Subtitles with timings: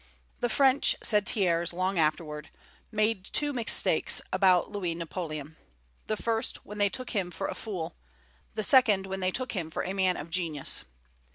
[0.39, 2.49] "The French," said Thiers, long afterward,
[2.91, 5.57] "made two mistakes about Louis Napoleon,
[6.07, 7.95] the first, when they took him for a fool;
[8.55, 10.85] the second, when they took him for a man of genius."